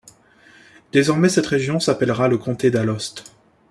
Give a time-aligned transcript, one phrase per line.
[0.91, 3.23] Désormais cette région s'appellera le comté d'Alost.